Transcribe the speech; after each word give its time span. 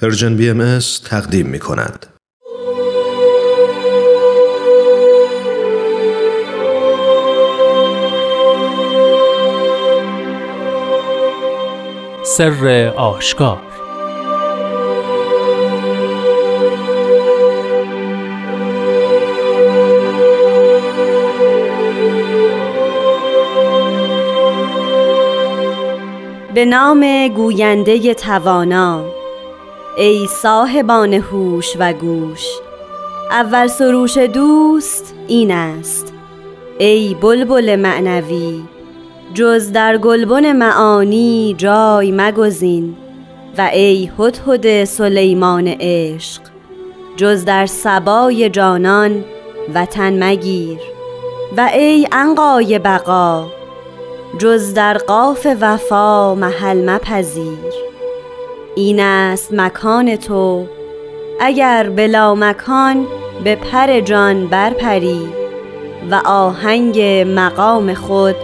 پرژن 0.00 0.36
بی 0.36 0.50
ام 0.50 0.78
تقدیم 1.04 1.46
می 1.46 1.58
کند. 1.58 2.06
سر 12.24 12.92
آشکار 12.96 13.60
به 26.54 26.64
نام 26.64 27.28
گوینده 27.28 28.14
توانا 28.14 29.19
ای 30.00 30.26
صاحبان 30.26 31.14
هوش 31.14 31.76
و 31.78 31.92
گوش 31.92 32.46
اول 33.30 33.66
سروش 33.66 34.18
دوست 34.18 35.14
این 35.28 35.50
است. 35.50 36.12
ای 36.78 37.14
بلبل 37.14 37.76
معنوی 37.76 38.62
جز 39.34 39.72
در 39.72 39.98
گلبن 39.98 40.52
معانی 40.52 41.54
جای 41.58 42.12
مگزین. 42.12 42.96
و 43.58 43.70
ای 43.72 44.10
هدهد 44.18 44.84
سلیمان 44.84 45.68
عشق 45.80 46.42
جز 47.16 47.44
در 47.44 47.66
سبای 47.66 48.50
جانان 48.50 49.24
وطن 49.74 50.24
مگیر. 50.24 50.78
و 51.56 51.70
ای 51.74 52.08
انقای 52.12 52.78
بقا 52.78 53.46
جز 54.38 54.74
در 54.74 54.98
قاف 54.98 55.46
وفا 55.60 56.34
محل 56.34 56.90
مپذیر. 56.90 57.89
این 58.80 59.00
است 59.00 59.54
مکان 59.54 60.16
تو. 60.16 60.66
اگر 61.40 61.90
بلا 61.90 62.34
مکان 62.34 63.06
به 63.44 63.56
پر 63.56 64.00
جان 64.00 64.46
برپری 64.46 65.28
و 66.10 66.14
آهنگ 66.24 67.00
مقام 67.26 67.94
خود 67.94 68.36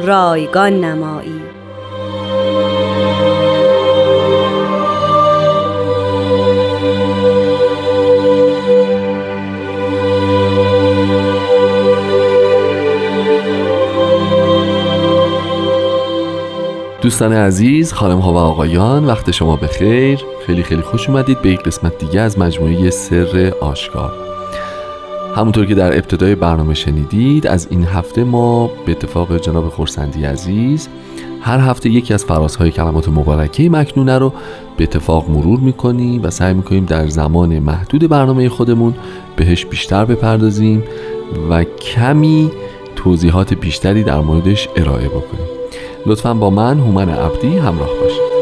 رایگان 0.00 0.84
نمایی. 0.84 1.55
دوستان 17.06 17.32
عزیز 17.32 17.92
خانم 17.92 18.18
ها 18.18 18.32
و 18.32 18.36
آقایان 18.36 19.04
وقت 19.04 19.30
شما 19.30 19.56
بخیر. 19.56 20.24
خیلی 20.46 20.62
خیلی 20.62 20.82
خوش 20.82 21.08
اومدید 21.08 21.42
به 21.42 21.50
یک 21.50 21.62
قسمت 21.62 21.98
دیگه 21.98 22.20
از 22.20 22.38
مجموعه 22.38 22.90
سر 22.90 23.52
آشکار. 23.60 24.12
همونطور 25.36 25.66
که 25.66 25.74
در 25.74 25.92
ابتدای 25.92 26.34
برنامه 26.34 26.74
شنیدید 26.74 27.46
از 27.46 27.68
این 27.70 27.84
هفته 27.84 28.24
ما 28.24 28.66
به 28.66 28.92
اتفاق 28.92 29.38
جناب 29.38 29.68
خورسندی 29.68 30.24
عزیز 30.24 30.88
هر 31.40 31.58
هفته 31.58 31.90
یکی 31.90 32.14
از 32.14 32.24
فرازهای 32.24 32.70
کلمات 32.70 33.08
مبارکه 33.08 33.70
مکنونه 33.70 34.18
رو 34.18 34.32
به 34.76 34.84
اتفاق 34.84 35.30
مرور 35.30 35.60
می‌کنیم 35.60 36.22
و 36.22 36.30
سعی 36.30 36.54
می‌کنیم 36.54 36.84
در 36.84 37.08
زمان 37.08 37.58
محدود 37.58 38.08
برنامه 38.08 38.48
خودمون 38.48 38.94
بهش 39.36 39.66
بیشتر 39.66 40.04
بپردازیم 40.04 40.84
و 41.50 41.64
کمی 41.64 42.50
توضیحات 42.96 43.54
بیشتری 43.54 44.02
در 44.02 44.20
موردش 44.20 44.68
ارائه 44.76 45.08
بکنیم. 45.08 45.55
لطفا 46.06 46.34
با 46.34 46.50
من 46.50 46.80
هومن 46.80 47.08
عبدی 47.08 47.56
همراه 47.56 47.90
باشید. 48.00 48.36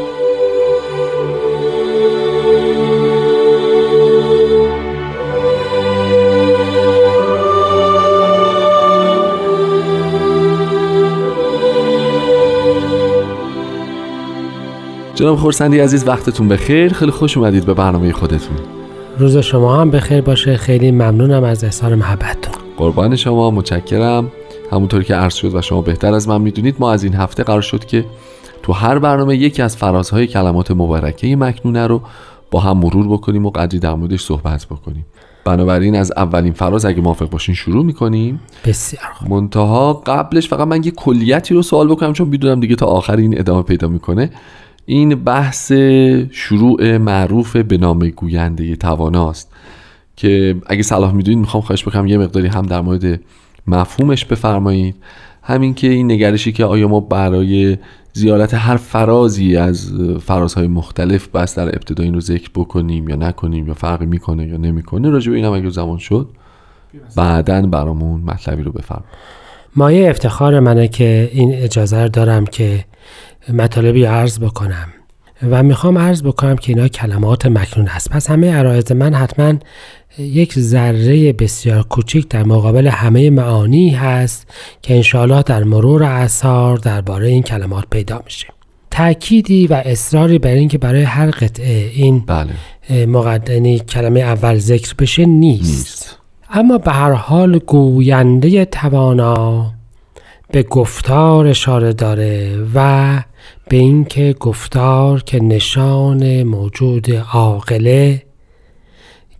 جناب 15.14 15.36
خورسندی 15.36 15.80
عزیز 15.80 16.08
وقتتون 16.08 16.48
بخیر. 16.48 16.92
خیلی 16.92 17.10
خوش 17.10 17.36
اومدید 17.36 17.66
به 17.66 17.74
برنامه 17.74 18.12
خودتون. 18.12 18.56
روز 19.18 19.36
شما 19.36 19.76
هم 19.76 19.90
بخیر 19.90 20.20
باشه. 20.20 20.56
خیلی 20.56 20.90
ممنونم 20.90 21.44
از 21.44 21.64
احسان 21.64 21.94
محبتتون. 21.94 22.54
قربان 22.76 23.16
شما. 23.16 23.50
متشکرم. 23.50 24.30
همونطور 24.72 25.02
که 25.02 25.14
عرض 25.14 25.34
شد 25.34 25.54
و 25.54 25.62
شما 25.62 25.80
بهتر 25.80 26.14
از 26.14 26.28
من 26.28 26.40
می‌دونید 26.40 26.76
ما 26.78 26.92
از 26.92 27.04
این 27.04 27.14
هفته 27.14 27.42
قرار 27.42 27.62
شد 27.62 27.84
که 27.84 28.04
تو 28.62 28.72
هر 28.72 28.98
برنامه 28.98 29.36
یکی 29.36 29.62
از 29.62 29.76
فرازهای 29.76 30.26
کلمات 30.26 30.70
مبارکه 30.70 31.36
مکنونه 31.36 31.86
رو 31.86 32.02
با 32.50 32.60
هم 32.60 32.78
مرور 32.78 33.08
بکنیم 33.08 33.46
و 33.46 33.50
قدری 33.50 33.78
در 33.78 33.94
موردش 33.94 34.22
صحبت 34.22 34.66
بکنیم. 34.66 35.06
بنابراین 35.44 35.96
از 35.96 36.12
اولین 36.16 36.52
فراز 36.52 36.84
اگه 36.84 37.00
موافق 37.00 37.30
باشین 37.30 37.54
شروع 37.54 37.84
می‌کنیم. 37.84 38.40
بسیار 38.64 39.02
منتها 39.28 39.92
قبلش 40.06 40.48
فقط 40.48 40.68
من 40.68 40.84
یه 40.84 40.90
کلیتی 40.90 41.54
رو 41.54 41.62
سوال 41.62 41.88
بکنم 41.88 42.12
چون 42.12 42.28
می‌دونم 42.28 42.60
دیگه 42.60 42.76
تا 42.76 42.86
آخر 42.86 43.16
این 43.16 43.38
ادامه 43.38 43.62
پیدا 43.62 43.88
می‌کنه. 43.88 44.30
این 44.86 45.14
بحث 45.14 45.72
شروع 46.30 46.96
معروف 46.96 47.56
به 47.56 47.78
نام 47.78 48.08
گوینده 48.08 48.76
تواناست 48.76 49.52
که 50.16 50.56
اگه 50.66 50.82
صلاح 50.82 51.12
می‌دونید 51.12 51.38
می‌خوام 51.38 51.62
خواهش 51.62 51.88
بکنم 51.88 52.06
یه 52.06 52.18
مقداری 52.18 52.46
هم 52.46 52.62
در 52.62 52.80
مورد 52.80 53.20
مفهومش 53.66 54.24
بفرمایید. 54.24 54.96
همین 55.42 55.74
که 55.74 55.88
این 55.88 56.12
نگرشی 56.12 56.52
که 56.52 56.64
آیا 56.64 56.88
ما 56.88 57.00
برای 57.00 57.78
زیارت 58.12 58.54
هر 58.54 58.76
فرازی 58.76 59.56
از 59.56 59.92
فرازهای 60.22 60.66
مختلف 60.66 61.28
بس 61.28 61.58
در 61.58 61.68
ابتدا 61.68 62.04
این 62.04 62.14
رو 62.14 62.20
ذکر 62.20 62.50
بکنیم 62.54 63.08
یا 63.08 63.16
نکنیم 63.16 63.68
یا 63.68 63.74
فرقی 63.74 64.06
می‌کنه 64.06 64.46
یا 64.46 64.56
نمی‌کنه 64.56 65.10
راجع 65.10 65.30
به 65.30 65.36
این 65.36 65.44
هم 65.44 65.52
اگه 65.52 65.70
زمان 65.70 65.98
شد 65.98 66.28
بعدا 67.16 67.62
برامون 67.62 68.20
مطلبی 68.20 68.62
رو 68.62 68.72
بفرم 68.72 69.04
مایه 69.76 70.10
افتخار 70.10 70.60
منه 70.60 70.88
که 70.88 71.30
این 71.32 71.54
اجازه 71.54 72.02
رو 72.02 72.08
دارم 72.08 72.46
که 72.46 72.84
مطالبی 73.52 74.04
عرض 74.04 74.38
بکنم 74.38 74.88
و 75.50 75.62
می‌خوام 75.62 75.98
عرض 75.98 76.22
بکنم 76.22 76.56
که 76.56 76.72
اینا 76.72 76.88
کلمات 76.88 77.46
مکنون 77.46 77.86
هست 77.86 78.10
پس 78.10 78.30
همه 78.30 78.54
عرایز 78.54 78.92
من 78.92 79.14
حتما 79.14 79.54
یک 80.18 80.58
ذره 80.58 81.32
بسیار 81.32 81.82
کوچیک 81.82 82.28
در 82.28 82.42
مقابل 82.44 82.86
همه 82.86 83.30
معانی 83.30 83.90
هست 83.90 84.46
که 84.82 84.94
انشاءالله 84.94 85.42
در 85.42 85.64
مرور 85.64 86.02
اثار 86.02 86.76
درباره 86.76 87.28
این 87.28 87.42
کلمات 87.42 87.84
پیدا 87.90 88.20
میشه 88.24 88.46
تأکیدی 88.90 89.66
و 89.66 89.82
اصراری 89.84 90.38
بر 90.38 90.50
اینکه 90.50 90.78
برای 90.78 91.02
هر 91.02 91.30
قطعه 91.30 91.90
این 91.94 92.24
بله. 92.26 93.06
مقدنی 93.06 93.78
کلمه 93.78 94.20
اول 94.20 94.58
ذکر 94.58 94.94
بشه 94.98 95.26
نیست. 95.26 95.62
نیست 95.64 96.18
اما 96.50 96.78
به 96.78 96.92
هر 96.92 97.12
حال 97.12 97.58
گوینده 97.58 98.64
توانا 98.64 99.72
به 100.50 100.62
گفتار 100.62 101.46
اشاره 101.46 101.92
داره 101.92 102.58
و 102.74 103.22
به 103.68 103.76
اینکه 103.76 104.34
گفتار 104.40 105.22
که 105.22 105.42
نشان 105.42 106.42
موجود 106.42 107.10
عاقله 107.32 108.22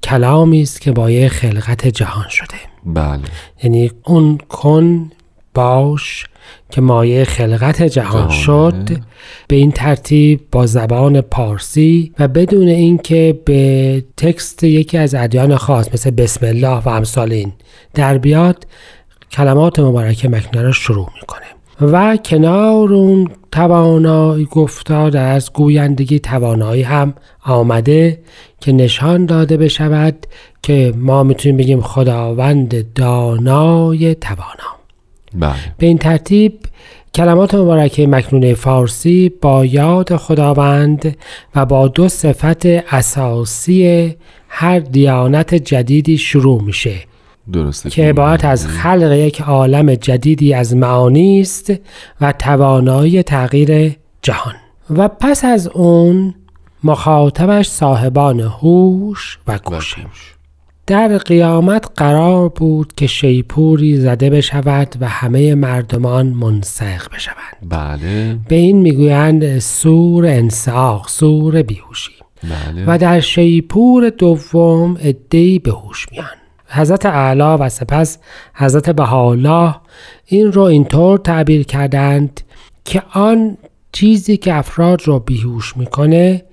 کلامی 0.04 0.62
است 0.62 0.80
که 0.80 0.92
با 0.92 1.28
خلقت 1.28 1.86
جهان 1.86 2.28
شده. 2.28 2.56
بله. 2.86 3.20
یعنی 3.62 3.90
اون 4.04 4.38
کن 4.38 5.10
باش 5.54 6.26
که 6.70 6.80
مایه 6.80 7.24
خلقت 7.24 7.82
جهان 7.82 8.30
شد 8.30 8.88
به 9.48 9.56
این 9.56 9.72
ترتیب 9.72 10.40
با 10.52 10.66
زبان 10.66 11.20
پارسی 11.20 12.12
و 12.18 12.28
بدون 12.28 12.68
اینکه 12.68 13.40
به 13.44 14.04
تکست 14.16 14.64
یکی 14.64 14.98
از 14.98 15.14
ادیان 15.14 15.56
خاص 15.56 15.88
مثل 15.92 16.10
بسم 16.10 16.46
الله 16.46 16.82
و 16.82 16.88
امثال 16.88 17.32
این 17.32 17.52
در 17.94 18.18
بیاد 18.18 18.66
کلمات 19.30 19.78
مبارکه 19.78 20.28
مکنه 20.28 20.62
را 20.62 20.72
شروع 20.72 21.10
می‌کنه. 21.20 21.53
و 21.80 22.16
کنار 22.16 22.92
اون 22.92 23.28
توانایی 23.52 24.44
گفتار 24.44 25.16
از 25.16 25.52
گویندگی 25.52 26.18
توانایی 26.18 26.82
هم 26.82 27.14
آمده 27.44 28.20
که 28.60 28.72
نشان 28.72 29.26
داده 29.26 29.56
بشود 29.56 30.26
که 30.62 30.94
ما 30.96 31.22
می‌تونیم 31.22 31.56
بگیم 31.56 31.80
خداوند 31.80 32.92
دانای 32.92 34.14
توانا. 34.14 34.74
بله. 35.34 35.54
به 35.78 35.86
این 35.86 35.98
ترتیب 35.98 36.58
کلمات 37.14 37.54
مبارکه 37.54 38.06
مکنون 38.06 38.54
فارسی 38.54 39.32
با 39.40 39.64
یاد 39.64 40.16
خداوند 40.16 41.16
و 41.54 41.66
با 41.66 41.88
دو 41.88 42.08
صفت 42.08 42.66
اساسی 42.66 44.14
هر 44.48 44.78
دیانت 44.78 45.54
جدیدی 45.54 46.18
شروع 46.18 46.62
میشه. 46.62 46.94
درسته 47.52 47.90
که 47.90 48.02
عبارت 48.08 48.44
از 48.44 48.66
خلق 48.66 49.12
یک 49.12 49.40
عالم 49.40 49.94
جدیدی 49.94 50.54
از 50.54 50.76
معانی 50.76 51.40
است 51.40 51.72
و 52.20 52.32
توانایی 52.32 53.22
تغییر 53.22 53.96
جهان. 54.22 54.54
و 54.90 55.08
پس 55.08 55.44
از 55.44 55.68
اون 55.68 56.34
مخاطبش 56.84 57.68
صاحبان 57.68 58.40
هوش 58.40 59.38
و 59.46 59.58
گوش. 59.64 59.96
در 60.86 61.18
قیامت 61.18 61.90
قرار 61.96 62.48
بود 62.48 62.92
که 62.96 63.06
شیپوری 63.06 63.96
زده 63.96 64.30
بشود 64.30 64.96
و 65.00 65.08
همه 65.08 65.54
مردمان 65.54 66.26
منسق 66.26 67.14
بشوند. 67.14 67.68
بله. 67.68 68.38
به 68.48 68.56
این 68.56 68.76
می‌گویند 68.76 69.58
سور 69.58 70.26
انساق 70.26 71.08
سور 71.08 71.62
بیهوشی. 71.62 72.12
بله. 72.42 72.84
و 72.86 72.98
در 72.98 73.20
شیپور 73.20 74.10
دوم 74.10 74.96
ادهی 75.00 75.58
به 75.58 75.72
هوش 75.72 76.06
میان 76.12 76.26
حضرت 76.74 77.06
اعلی 77.06 77.62
و 77.62 77.68
سپس 77.68 78.18
حضرت 78.54 78.90
بهاءالله 78.90 79.74
این 80.26 80.52
رو 80.52 80.62
اینطور 80.62 81.18
تعبیر 81.18 81.62
کردند 81.62 82.40
که 82.84 83.02
آن 83.12 83.56
چیزی 83.92 84.36
که 84.36 84.54
افراد 84.54 85.02
رو 85.04 85.18
بیهوش 85.18 85.76
می‌کنه 85.76 86.44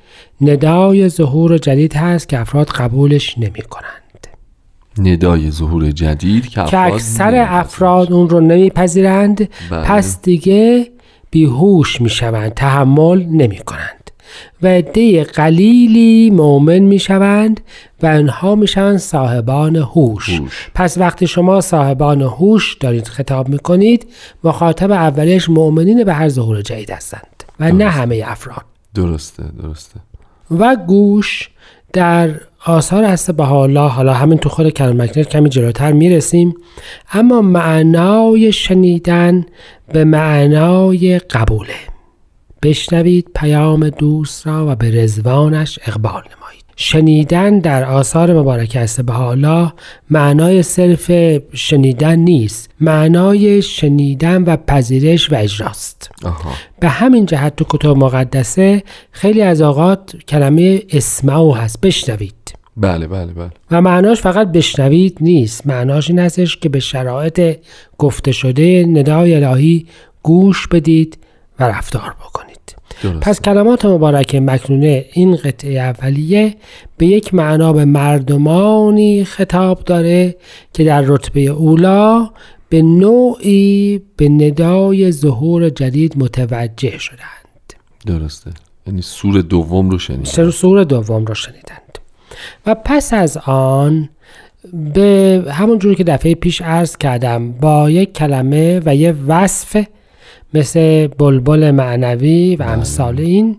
ندای 0.42 1.10
ظهور 1.10 1.58
جدید 1.58 1.94
هست 1.94 2.30
که 2.30 2.40
افراد 2.40 2.68
قبولش 2.68 3.38
نمی 3.38 3.62
کنند. 3.62 4.28
ندای 4.98 5.52
ظهور 5.52 5.92
جدید 5.92 6.44
که 6.44 6.50
که 6.50 6.62
افراد 6.62 6.94
اکثر. 6.94 7.46
افراد 7.50 8.12
اون 8.14 8.30
رو 8.30 8.40
نمیپذیرند 8.40 9.50
بله. 9.70 9.82
پس 9.84 10.22
دیگه 10.22 10.88
بیهوش 11.32 12.02
می‌شوند 12.02 12.54
تحمل 12.54 13.26
نمی 13.26 13.58
کنند 13.58 14.01
و 14.62 14.68
عده 14.68 15.24
قلیلی 15.24 16.30
مؤمن 16.30 16.80
می‌شوند 16.80 17.62
و 18.04 18.06
انها 18.06 18.56
می‌شوند 18.56 18.98
صاحبان 18.98 19.76
هوش. 19.76 20.42
پس 20.76 20.98
وقتی 20.98 21.28
شما 21.28 21.62
صاحبان 21.62 22.22
هوش 22.22 22.76
دارید 22.76 23.08
خطاب 23.08 23.50
می‌کنید 23.50 24.08
مخاطب 24.44 24.92
اولیش 24.92 25.50
مؤمنین 25.50 26.04
به 26.04 26.14
هر 26.14 26.30
ظهور 26.30 26.62
جدید 26.62 26.92
هستند 26.92 27.44
و 27.60 27.72
نه 27.72 27.90
همه 27.90 28.24
افراد. 28.26 28.66
درسته 28.96 29.44
درسته. 29.64 30.00
و 30.60 30.76
گوش 30.76 31.50
در 31.94 32.30
آثار 32.66 33.04
هست 33.04 33.32
به 33.32 33.44
حالا 33.44 33.88
حالا 33.88 34.14
همین 34.14 34.38
تو 34.38 34.50
خود 34.50 34.70
کلام 34.70 35.08
کمی 35.08 35.50
جلوتر 35.50 35.92
می‌رسیم. 35.92 36.56
اما 37.14 37.42
معنای 37.42 38.52
شنیدن 38.52 39.46
به 39.94 40.04
معنای 40.04 41.20
قبوله. 41.20 41.91
بشنوید 42.64 43.32
پیام 43.36 43.90
دوست 43.90 44.48
را 44.48 44.68
و 44.72 44.76
به 44.76 45.04
رزوانش 45.04 45.80
اقبال 45.88 46.22
نمایید. 46.22 46.62
شنیدن 46.76 47.60
در 47.60 47.84
آثار 47.84 48.34
مبارک 48.34 48.76
است 48.76 49.02
به 49.02 49.14
حالا 49.14 49.74
معنای 50.10 50.64
صرف 50.64 51.12
شنیدن 51.54 52.16
نیست 52.16 52.70
معنای 52.80 53.62
شنیدن 53.62 54.44
و 54.44 54.58
پذیرش 54.58 55.32
و 55.32 55.36
اجراست. 55.36 56.12
آها. 56.24 56.52
به 56.80 56.90
همین 56.90 57.26
جهت 57.26 57.56
تو 57.56 57.66
کتب 57.70 57.88
مقدسه 57.88 58.84
خیلی 59.12 59.42
از 59.42 59.62
اوقات 59.62 60.16
کلمه 60.28 60.82
اسمعو 60.90 61.52
هست 61.56 61.82
بشنوید. 61.82 62.34
بله 62.78 63.08
بله 63.08 63.34
بله. 63.34 63.50
و 63.72 63.82
معناش 63.82 64.22
فقط 64.22 64.52
بشنوید 64.52 65.18
نیست 65.22 65.68
معناش 65.68 66.10
این 66.10 66.20
هستش 66.20 66.58
که 66.58 66.70
به 66.70 66.80
شرایط 66.80 67.58
گفته 67.98 68.32
شده 68.32 68.86
ندای 68.90 69.44
الهی 69.44 69.86
گوش 70.24 70.68
بدید 70.68 71.18
و 71.60 71.64
رفتار 71.64 72.16
بکنید. 72.20 72.51
درسته. 73.02 73.20
پس 73.20 73.42
کلمات 73.42 73.86
مبارک 73.86 74.36
مکنونه 74.36 75.06
این 75.14 75.36
قطعه 75.36 75.80
اولیه 75.80 76.56
به 76.98 77.06
یک 77.06 77.34
معنا 77.34 77.74
به 77.74 77.86
مردمانی 77.86 79.24
خطاب 79.24 79.84
داره 79.84 80.36
که 80.74 80.84
در 80.84 81.02
رتبه 81.02 81.42
اولا 81.42 82.30
به 82.70 82.82
نوعی 82.82 84.02
به 84.18 84.30
ندای 84.30 85.12
ظهور 85.12 85.70
جدید 85.70 86.18
متوجه 86.18 86.98
شدند. 86.98 87.74
درسته. 88.06 88.52
یعنی 88.88 89.02
سور 89.02 89.42
دوم 89.42 89.90
رو 89.90 90.00
شنید 90.00 90.26
سر 90.26 90.50
سور 90.50 90.84
دوم 90.84 91.26
را 91.26 91.34
شنیدند. 91.34 92.00
و 92.66 92.76
پس 92.76 93.14
از 93.14 93.38
آن 93.46 94.10
به 94.94 95.44
همون 95.52 95.80
جوری 95.80 95.96
که 95.96 96.04
دفعه 96.04 96.36
پیش 96.36 96.62
عرض 96.62 96.98
کردم 96.98 97.52
با 97.52 97.90
یک 97.90 98.14
کلمه 98.14 98.82
و 98.86 98.96
یه 98.96 99.16
وصف 99.28 99.86
مثل 100.54 101.08
بلبل 101.08 101.72
معنوی 101.72 102.56
و 102.56 102.64
امثال 102.64 103.20
این 103.20 103.58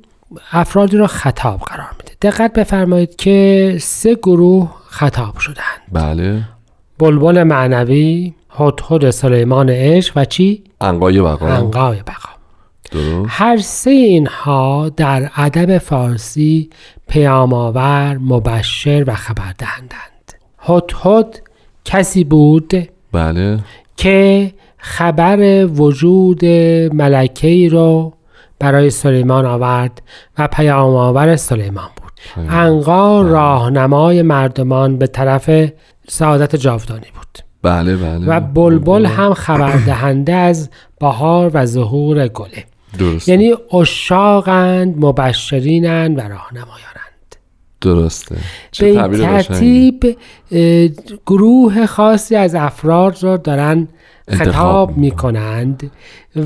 افرادی 0.52 0.96
را 0.96 1.06
خطاب 1.06 1.60
قرار 1.60 1.90
میده. 1.98 2.12
دقت 2.22 2.52
بفرمایید 2.52 3.16
که 3.16 3.76
سه 3.80 4.14
گروه 4.14 4.74
خطاب 4.86 5.38
شدند 5.38 5.82
بله. 5.92 6.42
بلبل 6.98 7.42
معنوی 7.42 8.34
هدهد 8.50 9.10
سلیمان 9.10 9.70
عشق 9.70 10.12
و 10.16 10.24
چی؟ 10.24 10.64
انقای 10.80 11.20
بقا. 11.20 11.46
انقای 11.46 12.02
بقا. 12.02 12.28
درست. 12.90 13.28
هر 13.28 13.56
سه 13.56 13.90
اینها 13.90 14.88
در 14.88 15.30
ادب 15.36 15.78
فارسی 15.78 16.70
پیامآور 17.08 18.18
مبشر 18.18 19.04
و 19.06 19.14
خبر 19.14 19.54
دهندند 19.58 20.32
هدهد 20.58 21.42
کسی 21.84 22.24
بود 22.24 22.88
بله. 23.12 23.58
که 23.96 24.52
خبر 24.84 25.66
وجود 25.66 26.44
ملکه 26.94 27.68
رو 27.68 28.12
برای 28.58 28.90
سلیمان 28.90 29.46
آورد 29.46 30.02
و 30.38 30.48
پیامآور 30.48 31.36
سلیمان 31.36 31.88
بود. 31.96 32.12
انقا 32.50 33.22
راهنمای 33.22 34.22
مردمان 34.22 34.98
به 34.98 35.06
طرف 35.06 35.70
سعادت 36.08 36.56
جاودانی 36.56 37.06
بود. 37.14 37.38
بله 37.62 37.96
بله. 37.96 38.26
و 38.26 38.40
بلبل 38.40 39.06
هم 39.06 39.34
خبر 39.34 39.76
دهنده 39.76 40.32
از 40.32 40.70
بهار 41.00 41.50
و 41.54 41.66
ظهور 41.66 42.28
گله. 42.28 42.64
درست 42.98 43.28
یعنی 43.28 43.54
اشاقند 43.72 45.04
مبشرینند 45.04 46.18
و 46.18 46.20
راهنمایانند. 46.20 47.36
درسته. 47.80 48.36
به 48.80 48.86
این. 48.86 49.12
ترتیب 49.12 50.16
گروه 51.26 51.86
خاصی 51.86 52.36
از 52.36 52.54
افراد 52.54 53.22
را 53.22 53.36
دارن 53.36 53.88
خطاب 54.28 54.96
می 54.96 55.10
کنند 55.10 55.90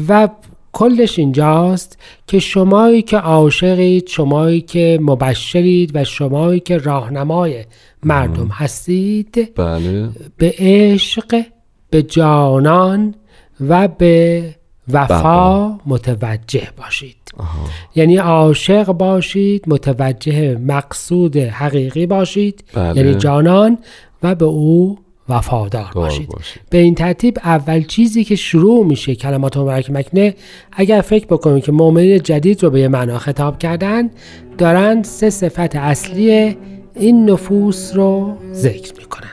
و 0.08 0.28
کلش 0.72 1.18
اینجاست 1.18 1.98
که 2.26 2.38
شمایی 2.38 3.02
که 3.02 3.16
عاشقید 3.16 4.08
شمایی 4.08 4.60
که 4.60 4.98
مبشرید 5.02 5.90
و 5.94 6.04
شمایی 6.04 6.60
که 6.60 6.78
راهنمای 6.78 7.64
مردم 8.02 8.48
هستید 8.48 9.54
بله 9.54 10.08
به 10.36 10.54
عشق 10.58 11.44
به 11.90 12.02
جانان 12.02 13.14
و 13.60 13.88
به 13.88 14.54
وفا 14.92 15.18
بقا. 15.18 15.78
متوجه 15.86 16.68
باشید 16.76 17.16
آها. 17.38 17.68
یعنی 17.94 18.16
عاشق 18.16 18.92
باشید 18.92 19.64
متوجه 19.66 20.58
مقصود 20.58 21.36
حقیقی 21.36 22.06
باشید 22.06 22.64
بله. 22.74 22.96
یعنی 22.96 23.14
جانان 23.14 23.78
و 24.22 24.34
به 24.34 24.44
او 24.44 24.98
وفادار 25.28 25.68
دار 25.68 26.04
باشید 26.04 26.28
باشید. 26.28 26.62
به 26.70 26.78
این 26.78 26.94
ترتیب 26.94 27.38
اول 27.44 27.82
چیزی 27.82 28.24
که 28.24 28.36
شروع 28.36 28.86
میشه 28.86 29.14
کلمات 29.14 29.56
مبارک 29.56 29.90
مکنه 29.90 30.34
اگر 30.72 31.00
فکر 31.00 31.26
بکنیم 31.26 31.60
که 31.60 31.72
مؤمنین 31.72 32.18
جدید 32.18 32.62
رو 32.62 32.70
به 32.70 32.80
یه 32.80 32.88
معنا 32.88 33.18
خطاب 33.18 33.58
کردن 33.58 34.10
دارن 34.58 35.02
سه 35.02 35.30
صفت 35.30 35.76
اصلی 35.76 36.56
این 36.94 37.30
نفوس 37.30 37.92
رو 37.94 38.36
ذکر 38.52 38.92
می‌کنند 38.98 39.25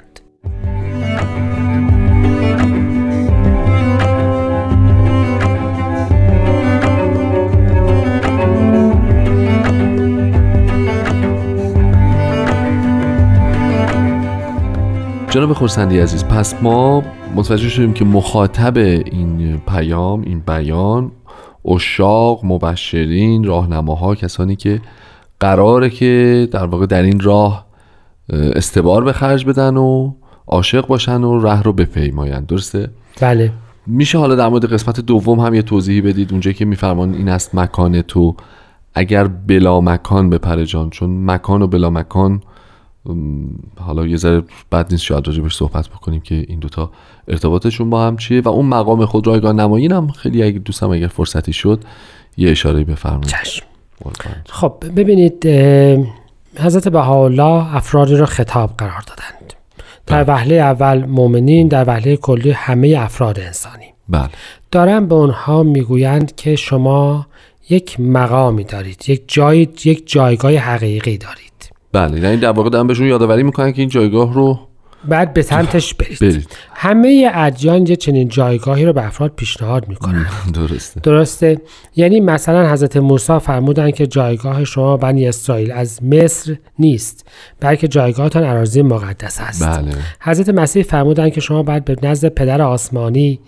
جناب 15.34 15.54
خورسندی 15.54 16.00
عزیز 16.00 16.25
پس 16.25 16.56
ما 16.62 17.04
متوجه 17.36 17.70
شدیم 17.70 17.94
که 17.94 18.06
مخاطب 18.06 18.78
این 18.78 19.62
پیام 19.68 20.22
این 20.22 20.40
بیان 20.40 21.12
اشاق 21.66 22.46
مبشرین 22.46 23.44
راهنماها 23.44 24.16
کسانی 24.16 24.56
که 24.56 24.82
قراره 25.40 25.90
که 25.90 26.48
در 26.52 26.66
واقع 26.66 26.86
در 26.86 27.02
این 27.02 27.20
راه 27.20 27.66
اه، 28.30 28.40
استبار 28.40 29.04
به 29.04 29.13
خرج 29.13 29.46
بدن 29.46 29.78
و 29.78 30.13
عاشق 30.48 30.88
باشن 30.88 31.24
و 31.24 31.40
ره 31.40 31.62
رو 31.62 31.74
بپیمایند. 31.74 32.48
درسته؟ 32.48 32.90
بله. 33.22 33.52
میشه 33.88 34.18
حالا 34.18 34.36
در 34.36 34.50
مورد 34.50 34.74
قسمت 34.74 35.00
دوم 35.00 35.40
هم 35.40 35.54
یه 35.54 35.62
توضیحی 35.62 36.02
بدید؟ 36.02 36.32
اونجا 36.32 36.52
که 36.52 36.66
میفرمان 36.66 37.13
این 37.13 37.30
است 37.30 37.56
مکان 37.56 38.02
تو. 38.02 38.36
اگر 38.96 39.28
بلا 39.28 39.82
مکان 39.82 40.30
بپره 40.30 40.66
جان 40.66 40.90
چون 40.90 41.25
مکان 41.25 41.62
و 41.62 41.68
بلا 41.68 41.90
مکان 41.90 42.42
حالا 43.79 44.07
یه 44.07 44.17
ذره 44.17 44.43
بد 44.72 44.91
نیست 44.91 45.03
شاید 45.03 45.27
راجبش 45.27 45.55
صحبت 45.55 45.88
بکنیم 45.88 46.22
که 46.22 46.45
این 46.48 46.60
دوتا 46.60 46.91
ارتباطشون 47.27 47.89
با 47.89 48.07
هم 48.07 48.17
چیه 48.17 48.41
و 48.41 48.50
اون 48.50 48.65
مقام 48.65 49.05
خود 49.05 49.27
رایگان 49.27 49.60
نمایین 49.60 49.91
هم 49.91 50.07
خیلی 50.07 50.43
اگه 50.43 50.60
دوستم 50.60 50.89
اگر 50.89 51.07
فرصتی 51.07 51.53
شد 51.53 51.83
یه 52.38 52.51
اشاره 52.51 52.83
بفرمایید. 52.83 53.29
خب 54.50 54.74
ببینید 54.95 55.45
حضرت 56.60 56.88
بهاءالله 56.88 57.75
افرادی 57.75 58.15
را 58.15 58.25
خطاب 58.25 58.72
قرار 58.77 59.03
دادند. 59.07 59.53
در 60.05 60.24
وهله 60.27 60.55
اول 60.55 61.05
مؤمنین 61.05 61.67
در 61.67 61.88
وهله 61.88 62.17
کلی 62.17 62.51
همه 62.51 62.95
افراد 63.00 63.39
انسانی. 63.39 63.86
بله. 64.10 64.29
دارن 64.72 65.05
به 65.07 65.15
اونها 65.15 65.63
می‌گویند 65.63 66.36
که 66.36 66.55
شما 66.55 67.27
یک 67.69 68.00
مقامی 68.00 68.63
دارید 68.63 69.10
یک 69.10 69.24
جای 69.27 69.60
یک 69.60 70.12
جایگاه 70.12 70.55
حقیقی 70.55 71.17
دارید. 71.17 71.52
بله 71.94 72.20
یعنی 72.20 72.38
در 72.38 72.50
واقع 72.52 72.70
دارن 72.70 72.88
بهشون 72.88 73.08
یادآوری 73.08 73.44
می‌کنن 73.44 73.72
که 73.72 73.82
این 73.82 73.90
جایگاه 73.90 74.34
رو 74.34 74.60
بعد 75.08 75.34
به 75.34 75.42
سمتش 75.42 75.94
برید, 76.00 76.20
برید. 76.20 76.48
همه 76.74 77.32
ادیان 77.34 77.88
یه 77.88 77.96
چنین 77.96 78.28
جایگاهی 78.28 78.86
رو 78.86 78.94
به 78.94 79.06
افراد 79.06 79.32
پیشنهاد 79.36 79.88
می‌کنن. 79.88 80.26
درسته. 80.54 81.00
درسته. 81.00 81.62
یعنی 81.96 82.20
مثلا 82.20 82.72
حضرت 82.72 82.98
موسی 82.98 83.40
فرمودن 83.40 83.92
که 83.92 84.08
جایگاه 84.08 84.64
شما 84.64 84.98
بنی 84.98 85.28
اسرائیل 85.28 85.72
از 85.72 86.04
مصر 86.04 86.56
نیست 86.80 87.28
بلکه 87.60 87.88
جایگاهتان 87.88 88.44
اراضی 88.44 88.82
مقدس 88.82 89.42
است. 89.42 89.68
بله. 89.68 89.92
حضرت 90.20 90.50
مسیح 90.50 90.84
فرمودن 90.84 91.30
که 91.30 91.42
شما 91.42 91.64
باید 91.64 91.86
به 91.86 91.96
نزد 92.04 92.28
پدر 92.28 92.62
آسمانی 92.62 93.40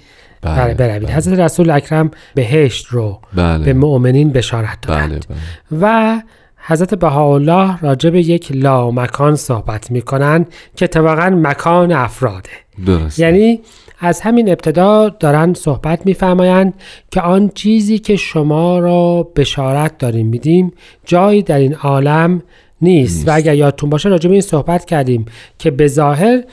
بله 0.42 0.74
بروید. 0.74 1.06
بله. 1.06 1.16
حضرت 1.16 1.40
رسول 1.40 1.70
اکرم 1.70 2.12
بهشت 2.36 2.86
رو 2.86 3.20
بله. 3.36 3.66
به 3.66 3.74
مؤمنین 3.74 4.30
بشارت 4.30 4.82
دادند. 4.82 5.10
بله 5.10 5.20
بله. 5.20 5.82
و 5.82 6.22
حضرت 6.68 6.94
بهاءالله 6.94 7.80
راجع 7.80 8.10
به 8.10 8.20
یک 8.22 8.52
لامکان 8.52 9.36
صحبت 9.36 9.92
می‌کنن 9.92 10.46
که 10.76 10.86
اتفاقا 10.86 11.30
مکان 11.30 11.92
افراده. 11.92 12.50
درسته. 12.86 13.24
یعنی 13.24 13.60
از 14.00 14.22
همین 14.22 14.50
ابتدا 14.50 15.10
دارن 15.10 15.54
صحبت 15.54 16.06
میفرمایند 16.06 16.74
که 17.12 17.22
آن 17.22 17.52
چیزی 17.56 18.00
که 18.00 18.16
شما 18.16 18.80
را 18.80 19.24
بشارت 19.36 19.98
داریم 19.98 20.28
میدیم 20.28 20.74
جایی 21.06 21.42
در 21.42 21.58
این 21.58 21.76
عالم 21.76 22.42
نیست, 22.82 23.28
و 23.28 23.32
اگر 23.36 23.56
یادتون 23.56 23.90
باشه 23.90 24.10
راجع 24.10 24.28
به 24.28 24.34
این 24.34 24.42
صحبت 24.42 24.86
کردیم 24.86 25.26
که 25.60 25.72
به 25.72 25.88
ظاهر 25.88 26.44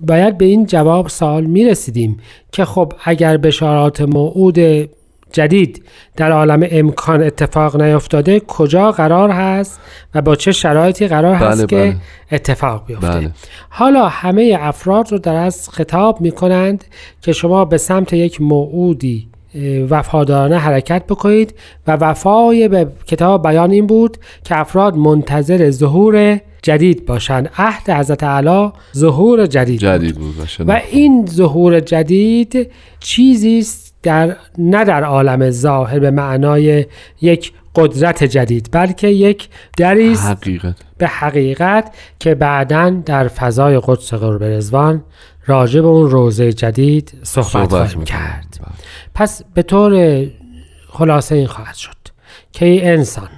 باید 0.00 0.38
به 0.38 0.44
این 0.44 0.66
جواب 0.66 1.08
سوال 1.08 1.44
می‌رسیدیم 1.44 2.20
که 2.52 2.64
خب 2.64 2.92
اگر 3.04 3.36
بشارات 3.36 4.00
موعود 4.00 4.58
جدید 5.32 5.84
در 6.16 6.32
عالم 6.32 6.66
امکان 6.70 7.22
اتفاق 7.22 7.82
نیفتاده 7.82 8.40
کجا 8.40 8.92
قرار 8.92 9.30
هست 9.30 9.80
و 10.14 10.22
با 10.22 10.36
چه 10.36 10.52
شرایطی 10.52 11.08
قرار 11.08 11.34
هست 11.34 11.58
بله، 11.58 11.66
که 11.66 11.76
بله. 11.76 11.96
اتفاق 12.32 12.86
بیفته 12.86 13.06
بله. 13.06 13.30
حالا 13.68 14.08
همه 14.08 14.56
افراد 14.60 15.12
رو 15.12 15.18
در 15.18 15.34
از 15.34 15.68
خطاب 15.68 16.20
می 16.20 16.30
کنند 16.30 16.84
که 17.22 17.32
شما 17.32 17.64
به 17.64 17.78
سمت 17.78 18.12
یک 18.12 18.40
موعودی 18.40 19.28
وفادارانه 19.90 20.58
حرکت 20.58 21.06
بکنید 21.06 21.54
و 21.86 21.96
وفای 21.96 22.68
به 22.68 22.86
کتاب 23.06 23.42
بیان 23.48 23.70
این 23.70 23.86
بود 23.86 24.16
که 24.44 24.60
افراد 24.60 24.96
منتظر 24.96 25.70
ظهور 25.70 26.40
جدید 26.62 27.06
باشند 27.06 27.50
عهد 27.56 27.90
حضرت 27.90 28.22
اعلی 28.22 28.72
ظهور 28.96 29.46
جدید. 29.46 29.80
جدید 29.80 30.14
بود. 30.14 30.34
و 30.66 30.80
این 30.90 31.26
ظهور 31.26 31.80
جدید 31.80 32.70
چیزی 33.00 33.58
است 33.58 33.91
در 34.02 34.36
نه 34.58 34.84
در 34.84 35.04
عالم 35.04 35.50
ظاهر 35.50 35.98
به 35.98 36.10
معنای 36.10 36.86
یک 37.20 37.52
قدرت 37.74 38.24
جدید 38.24 38.68
بلکه 38.72 39.08
یک 39.08 39.48
دری 39.76 40.12
است 40.12 40.26
حقیقت 40.26 40.76
به 40.98 41.06
حقیقت 41.06 41.94
که 42.18 42.34
بعدا 42.34 42.90
در 42.90 43.28
فضای 43.28 43.80
قدس 43.84 44.14
قرب 44.14 44.44
رزوان 44.44 45.02
راجع 45.46 45.80
به 45.80 45.86
اون 45.86 46.10
روزه 46.10 46.52
جدید 46.52 47.12
صحبت, 47.22 47.48
صحبت 47.48 47.68
خواهیم. 47.68 48.04
کرد 48.04 48.58
بله. 48.60 48.72
پس 49.14 49.42
به 49.54 49.62
طور 49.62 50.24
خلاصه 50.88 51.34
این 51.34 51.46
خواهد 51.46 51.74
شد 51.74 51.96
که 52.52 52.66
ای 52.66 52.88
انسان 52.88 53.28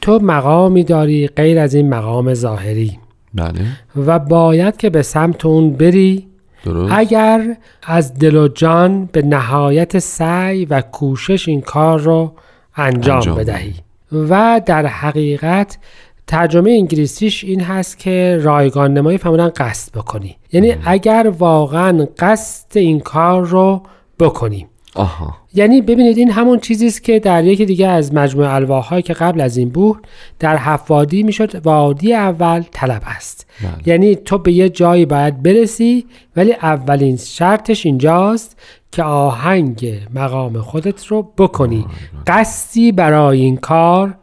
تو 0.00 0.18
مقامی 0.18 0.84
داری 0.84 1.28
غیر 1.28 1.58
از 1.58 1.74
این 1.74 1.88
مقام 1.88 2.34
ظاهری 2.34 2.98
بله 3.34 3.60
و 3.96 4.18
باید 4.18 4.76
که 4.76 4.90
به 4.90 5.02
سمت 5.02 5.46
اون 5.46 5.72
بری 5.72 6.26
درست. 6.64 6.92
اگر 6.96 7.56
از 7.82 8.14
دل 8.14 8.36
و 8.36 8.48
جان 8.48 9.08
به 9.12 9.22
نهایت 9.22 9.98
سعی 9.98 10.64
و 10.64 10.80
کوشش 10.80 11.48
این 11.48 11.60
کار 11.60 12.00
رو 12.00 12.32
انجام, 12.76 13.16
انجام 13.16 13.36
بدهی. 13.36 13.74
و 14.12 14.60
در 14.66 14.86
حقیقت 14.86 15.78
ترجمه 16.26 16.70
انگلیسیش 16.70 17.44
این 17.44 17.60
هست 17.60 17.98
که 17.98 18.40
رایگان 18.42 18.94
نمایی 18.94 19.18
فرمودن 19.18 19.48
قصد 19.48 19.92
بکنی. 19.92 20.36
یعنی 20.52 20.76
اگر 20.84 21.32
واقعا 21.38 22.06
قصد 22.18 22.76
این 22.76 23.00
کار 23.00 23.46
رو 23.46 23.82
بکنی. 24.18 24.66
آها. 24.94 25.36
یعنی 25.54 25.80
ببینید 25.82 26.18
این 26.18 26.30
همون 26.30 26.58
چیزی 26.60 26.86
است 26.86 27.04
که 27.04 27.18
در 27.18 27.44
یکی 27.44 27.64
دیگه 27.64 27.88
از 27.88 28.14
مجموعه 28.14 28.54
الواحهایی 28.54 29.02
که 29.02 29.12
قبل 29.12 29.40
از 29.40 29.56
این 29.56 29.68
بود 29.68 30.06
در 30.38 30.56
هفت 30.56 30.90
وادی 30.90 31.22
می‌شد. 31.22 31.66
وادی 31.66 32.14
اول 32.14 32.62
طلب 32.72 33.02
است. 33.06 33.46
بله. 33.62 33.70
یعنی 33.86 34.14
تو 34.14 34.38
به 34.38 34.52
یه 34.52 34.68
جایی 34.68 35.06
باید 35.06 35.42
برسی 35.42 36.06
ولی 36.36 36.52
اولین 36.52 37.16
شرطش 37.16 37.86
اینجاست 37.86 38.60
که 38.92 39.02
آهنگ 39.02 40.00
مقام 40.14 40.60
خودت 40.60 41.06
رو 41.06 41.32
بکنی. 41.38 41.86
قصدی 42.26 42.92
برای 42.92 43.40
این 43.40 43.56
کار 43.56 44.14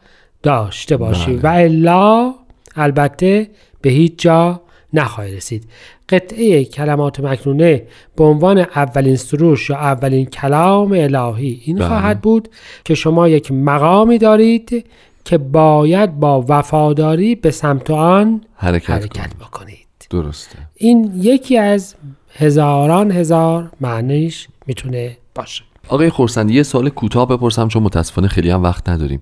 داشته 0.44 0.98
باشی. 0.98 1.36
و 1.36 1.48
الا 1.48 2.34
البته 2.76 3.50
به 3.82 3.90
هیچ 3.90 4.14
جا 4.18 4.62
نخواهی 4.94 5.36
رسید. 5.36 5.64
قطعه 6.12 6.64
کلمات 6.64 7.20
مکنونه 7.20 7.84
به 8.16 8.24
عنوان 8.24 8.58
اولین 8.58 9.16
سروش 9.16 9.70
یا 9.70 9.76
اولین 9.76 10.26
کلام 10.26 10.92
الهی. 10.92 11.62
این 11.66 11.76
بله. 11.76 11.88
خواهد 11.88 12.22
بود 12.22 12.50
که 12.86 12.96
شما 12.96 13.28
یک 13.28 13.52
مقامی 13.52 14.18
دارید 14.18 14.86
که 15.26 15.38
باید 15.38 16.20
با 16.20 16.46
وفاداری 16.50 17.36
به 17.36 17.52
سمت 17.52 17.92
آن 17.92 18.42
حرکت, 18.56 18.90
حرکت. 18.90 19.36
بکنید. 19.36 19.78
درسته. 20.10 20.58
این 20.76 21.12
یکی 21.16 21.58
از 21.58 21.96
هزاران 22.36 23.12
هزار 23.12 23.72
معنیش 23.82 24.48
می‌تونه 24.68 25.18
باشه. 25.36 25.64
آقای 25.88 26.10
خورسندی 26.10 26.54
یه 26.54 26.64
سوال 26.64 26.90
کوتاه 26.90 27.28
بپرسم 27.28 27.68
چون 27.68 27.84
متاسفانه 27.84 28.28
خیلی 28.28 28.50
هم 28.50 28.64
وقت 28.64 28.90
نداریم. 28.90 29.22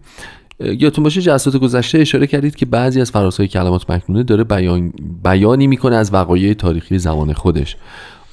یادتون 0.60 1.04
باشه 1.04 1.22
جلسات 1.22 1.58
گذشته 1.58 2.00
اشاره 2.00 2.28
کردید 2.28 2.56
که 2.56 2.66
بعضی 2.66 3.02
از 3.02 3.12
فراسای 3.12 3.48
کلمات 3.48 3.90
مکنونه 3.90 4.24
داره 4.24 4.44
بیان... 4.44 4.94
بیانی 5.24 5.68
می‌کنه 5.68 5.96
از 5.96 6.14
وقایع 6.14 6.54
تاریخی 6.54 7.00
زمان 7.00 7.34
خودش. 7.34 7.78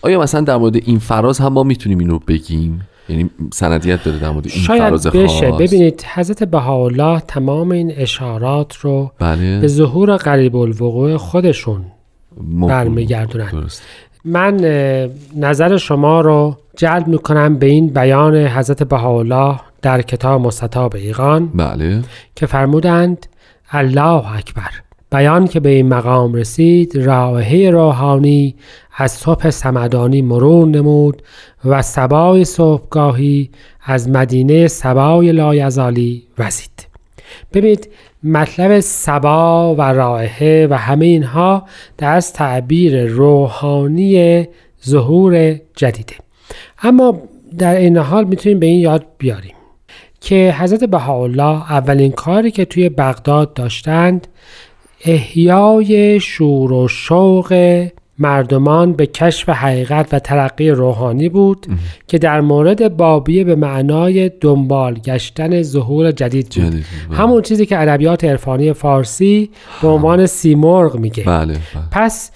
آیا 0.02 0.20
مثلا 0.20 0.40
در 0.40 0.56
مورد 0.56 0.76
این 0.76 0.98
فراز 0.98 1.38
هم 1.38 1.52
ما 1.52 1.62
می‌تونیم 1.62 1.98
این 1.98 2.10
رو 2.10 2.18
بگیم؟ 2.18 2.80
یعنی 3.08 3.30
سندیت 3.52 4.04
داره 4.04 4.18
در 4.18 4.30
مورد 4.30 4.46
این 4.46 4.64
شاید 4.64 4.82
فراز 4.82 5.06
بشه. 5.06 5.50
خاص. 5.50 5.60
ببینید 5.60 6.04
حضرت 6.14 6.44
بهاءالله 6.44 7.20
تمام 7.20 7.70
این 7.70 7.92
اشارات 7.96 8.76
رو 8.76 9.12
بله. 9.18 9.60
به 9.60 9.68
ظهور 9.68 10.16
قریب 10.16 10.56
الوقوع 10.56 11.16
خودشون. 11.16 11.84
برمیگردونن. 12.68 13.66
من 14.24 14.56
نظر 15.36 15.76
شما 15.76 16.20
رو 16.20 16.56
جلب 16.76 17.08
می‌کنم 17.08 17.58
به 17.58 17.66
این 17.66 17.86
بیان 17.86 18.36
حضرت 18.36 18.82
بهاءالله 18.82 19.60
در 19.82 20.02
کتاب 20.02 20.40
مستطاب 20.40 20.94
ایقان 20.94 21.46
بله. 21.46 22.02
که 22.36 22.46
فرمودند 22.46 23.26
الله 23.70 24.36
اکبر. 24.36 24.70
بیان 25.10 25.46
که 25.46 25.60
به 25.60 25.68
این 25.68 25.88
مقام 25.88 26.34
رسید 26.34 26.96
راهه 26.96 27.70
روحانی 27.72 28.54
از 28.96 29.12
صبح 29.12 29.50
سمدانی 29.50 30.22
مرور 30.22 30.68
نمود 30.68 31.22
و 31.64 31.82
سبای 31.82 32.44
صبحگاهی 32.44 33.50
از 33.84 34.08
مدینه 34.08 34.68
سبای 34.68 35.32
لایزالی 35.32 36.22
وزید. 36.38 36.86
ببینید 37.52 37.88
مطلب 38.22 38.80
سبا 38.80 39.74
و 39.74 39.82
رائحه 39.82 40.66
و 40.70 40.74
همه 40.74 41.06
اینها 41.06 41.66
در 41.98 42.12
از 42.12 42.32
تعبیر 42.32 43.06
روحانی 43.06 44.46
ظهور 44.86 45.60
جدیده. 45.76 46.25
اما 46.82 47.22
در 47.58 47.76
این 47.76 47.96
حال 47.96 48.24
می‌تونیم 48.24 48.58
به 48.58 48.66
این 48.66 48.80
یاد 48.80 49.06
بیاریم 49.18 49.54
که 50.20 50.54
حضرت 50.58 50.84
بهاءالله 50.84 51.72
اولین 51.72 52.12
کاری 52.12 52.50
که 52.50 52.64
توی 52.64 52.88
بغداد 52.88 53.54
داشتند 53.54 54.26
احیای 55.04 56.20
شور 56.20 56.72
و 56.72 56.88
شوق 56.88 57.86
مردمان 58.18 58.92
به 58.92 59.06
کشف 59.06 59.48
حقیقت 59.48 60.14
و 60.14 60.18
ترقی 60.18 60.70
روحانی 60.70 61.28
بود 61.28 61.66
که 62.06 62.18
در 62.18 62.40
مورد 62.40 62.96
بابیه 62.96 63.44
به 63.44 63.54
معنای 63.54 64.28
دنبال 64.28 64.94
گشتن 64.94 65.62
ظهور 65.62 66.10
جدید 66.10 66.44
بود. 66.44 66.64
جدید 66.64 66.84
بله. 67.08 67.18
همون 67.18 67.42
چیزی 67.42 67.66
که 67.66 67.80
ادبیات 67.80 68.24
عرفانی 68.24 68.72
فارسی 68.72 69.50
به 69.82 69.88
عنوان 69.88 70.26
سیمرغ 70.26 70.96
میگه. 70.96 71.24
بله 71.24 71.46
بله. 71.46 71.60
پس 71.90 72.30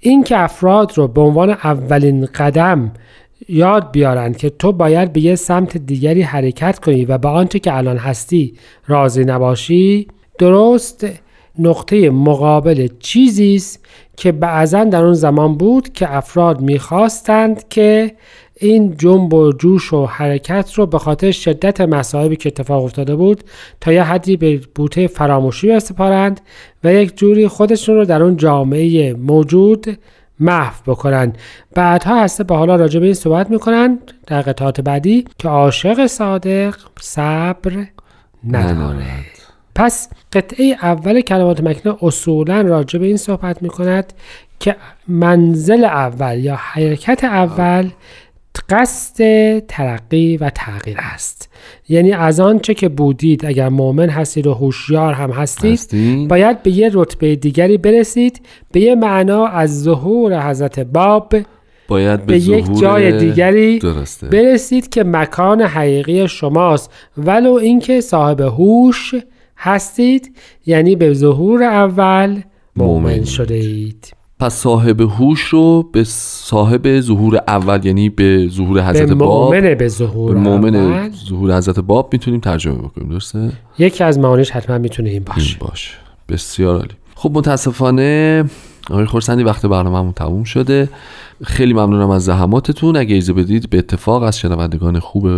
این 0.00 0.24
که 0.24 0.38
افراد 0.38 0.92
رو 0.94 1.08
به 1.08 1.20
عنوان 1.20 1.50
اولین 1.50 2.26
قدم 2.26 2.92
یاد 3.48 3.92
بیارن 3.92 4.32
که 4.32 4.50
تو 4.50 4.72
باید 4.72 5.12
به 5.12 5.20
یه 5.20 5.34
سمت 5.34 5.76
دیگری 5.76 6.22
حرکت 6.22 6.78
کنی 6.78 7.04
و 7.04 7.18
به 7.18 7.28
آنچه 7.28 7.58
که 7.58 7.76
الان 7.76 7.96
هستی 7.96 8.54
راضی 8.86 9.24
نباشی 9.24 10.06
درست 10.38 11.06
نقطه 11.58 12.10
مقابل 12.10 12.88
چیزی 12.98 13.54
است 13.54 13.86
که 14.16 14.32
بعضا 14.32 14.84
در 14.84 15.04
اون 15.04 15.14
زمان 15.14 15.56
بود 15.56 15.92
که 15.92 16.16
افراد 16.16 16.60
می‌خواستند 16.60 17.68
که 17.68 18.12
این 18.60 18.96
جنب 18.96 19.34
و 19.34 19.52
جوش 19.52 19.92
و 19.92 20.06
حرکت 20.06 20.72
رو 20.74 20.86
به 20.86 20.98
خاطر 20.98 21.30
شدت 21.30 21.80
مصائبی 21.80 22.36
که 22.36 22.48
اتفاق 22.48 22.84
افتاده 22.84 23.16
بود 23.16 23.44
تا 23.80 23.92
یه 23.92 24.02
حدی 24.02 24.36
به 24.36 24.60
بوته 24.74 25.06
فراموشی 25.06 25.68
بسپارند 25.68 26.40
و 26.84 26.94
یک 26.94 27.16
جوری 27.16 27.48
خودشون 27.48 27.96
رو 27.96 28.04
در 28.04 28.22
اون 28.22 28.36
جامعه 28.36 29.14
موجود 29.14 29.98
محو 30.44 30.92
بکنن. 30.92 31.32
بعدها 31.74 32.22
هسته 32.22 32.44
به 32.44 32.56
حالا 32.56 32.76
راجع 32.76 33.00
به 33.00 33.06
این 33.06 33.14
صحبت 33.14 33.50
می‌کنن 33.50 33.98
در 34.26 34.42
قطعات 34.42 34.80
بعدی 34.80 35.24
که 35.38 35.48
عاشق 35.48 36.06
صادق 36.06 36.76
صبر 37.00 37.86
نداره. 38.48 38.72
ندارد. 38.72 39.24
پس 39.74 40.08
قطعه 40.32 40.76
اول 40.82 41.20
کلمات 41.20 41.60
مکنه 41.60 41.96
اصولا 42.02 42.60
راجع 42.60 42.98
به 42.98 43.06
این 43.06 43.16
صحبت 43.16 43.62
می 43.62 43.68
کند 43.68 44.12
که 44.60 44.76
منزل 45.08 45.84
اول 45.84 46.38
یا 46.38 46.56
حرکت 46.56 47.24
اول 47.24 47.90
قصد 48.68 49.58
ترقی 49.58 50.36
و 50.36 50.50
تغییر 50.50 50.96
است. 51.00 51.50
یعنی 51.88 52.12
از 52.12 52.40
آنچه 52.40 52.74
که 52.74 52.88
بودید 52.88 53.46
اگر 53.46 53.68
مؤمن 53.68 54.08
هستید 54.08 54.46
و 54.46 54.54
هوشیار 54.54 55.12
هم 55.12 55.30
هستید 55.30 55.72
هستی؟ 55.72 56.26
باید 56.26 56.62
به 56.62 56.70
یه 56.70 56.90
رتبه 56.92 57.36
دیگری 57.36 57.78
برسید. 57.78 58.40
به 58.72 58.80
یه 58.80 58.94
معنا 58.94 59.46
از 59.46 59.82
ظهور 59.82 60.50
حضرت 60.50 60.80
باب 60.80 61.34
باید 61.88 62.20
به, 62.20 62.26
به 62.26 62.38
یک 62.38 62.78
جای 62.80 63.18
دیگری 63.18 63.78
درسته. 63.78 64.26
برسید 64.26 64.88
که 64.88 65.04
مکان 65.04 65.62
حقیقی 65.62 66.28
شماست. 66.28 66.92
ولو 67.18 67.52
اینکه 67.52 68.00
صاحب 68.00 68.40
هوش 68.40 69.14
هستید 69.56 70.36
یعنی 70.66 70.96
به 70.96 71.14
ظهور 71.14 71.62
اول 71.62 72.42
مؤمن 72.76 73.10
مؤمن. 73.10 73.24
شده 73.24 73.54
اید 73.54 74.23
پس 74.44 74.54
صاحب 74.54 75.00
هوش 75.00 75.40
رو 75.40 75.82
به 75.92 76.04
صاحب 76.04 77.00
ظهور 77.00 77.40
اول 77.48 77.86
یعنی 77.86 78.08
به 78.08 78.48
ظهور 78.50 78.74
به 78.74 78.84
حضرت 78.84 79.12
باب 79.12 79.54
مؤمن 79.54 79.74
به 79.74 79.88
ظهور 79.88 80.34
به 80.34 80.40
مؤمن 80.40 81.10
ظهور 81.28 81.56
حضرت 81.56 81.80
باب 81.80 82.08
می‌تونیم 82.12 82.40
ترجمه 82.40 82.74
بکنیم 82.74 83.08
درسته؟ 83.08 83.52
یکی 83.78 84.04
از 84.04 84.18
معانیش 84.18 84.50
حتما 84.50 84.78
می‌تونه 84.78 85.10
این 85.10 85.22
باشه. 85.24 85.56
این 85.60 85.68
باشه. 85.70 85.90
بسیار 86.28 86.76
عالی. 86.76 86.94
خب 87.14 87.30
متاسفانه 87.34 88.44
آقای 88.90 89.04
خورسندی 89.04 89.42
وقت 89.42 89.66
برنامه‌مون 89.66 90.12
تموم 90.12 90.44
شده. 90.44 90.88
خیلی 91.44 91.72
ممنونم 91.72 92.10
از 92.10 92.24
زحماتتون. 92.24 92.96
اگه 92.96 93.16
اجازه 93.16 93.32
بدید 93.32 93.70
به 93.70 93.78
اتفاق 93.78 94.22
از 94.22 94.38
شنوندگان 94.38 94.98
خوب 94.98 95.28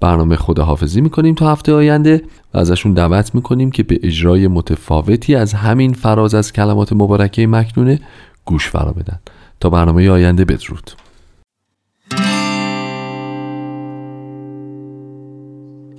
برنامه 0.00 0.36
خداحافظی 0.36 1.00
می‌کنیم 1.00 1.34
تا 1.34 1.52
هفته 1.52 1.72
آینده 1.72 2.22
و 2.54 2.58
ازشون 2.58 2.92
دعوت 2.92 3.34
می‌کنیم 3.34 3.70
که 3.70 3.82
به 3.82 3.98
اجرای 4.02 4.48
متفاوتی 4.48 5.34
از 5.34 5.54
همین 5.54 5.92
فراز 5.92 6.34
از 6.34 6.52
کلمات 6.52 6.92
مبارکه 6.92 7.46
مکنونه 7.46 8.00
گوش 8.44 8.68
فرا 8.68 8.92
بدن 8.92 9.20
تا 9.60 9.70
برنامه 9.70 10.10
آینده 10.10 10.44
بدرود. 10.44 10.90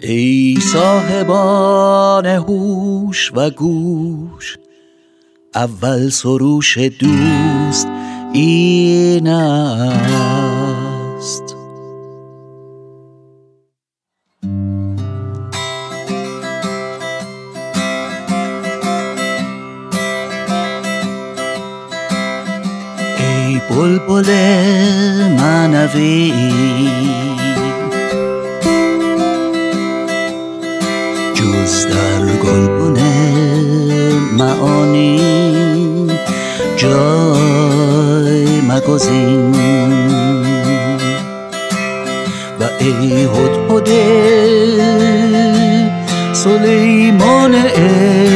ای 0.02 0.58
صاحبان 0.74 2.26
هوش 2.26 3.32
و 3.36 3.50
گوش 3.50 4.58
اول 5.56 6.10
سروش 6.10 6.78
دوست 6.78 7.88
این 8.34 9.28
است. 9.28 10.04
بلبل 24.08 24.30
معنوی. 25.40 26.34
جز 31.34 31.88
در 31.88 32.26
گلبن 32.44 33.00
معانی 34.38 35.20
جای 36.78 38.62
مگزین. 38.62 39.56
و 42.60 42.64
ای 42.80 43.24
هدهد 43.24 43.90
سلیمان 46.34 47.56
عشق 47.56 48.33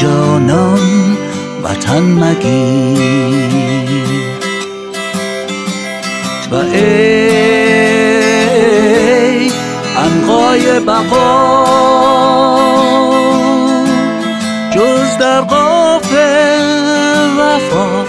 جانان 0.00 1.16
وطن 1.64 2.02
مگیر. 2.02 3.40
و 6.50 6.54
ای 6.54 7.90
انقای 9.96 10.80
بقا 10.80 11.64
جز 14.70 15.16
در 15.20 15.40
قاف 15.40 16.12
وفا 17.38 18.04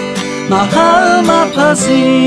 محل 0.50 1.20
مپذیر 1.20 2.21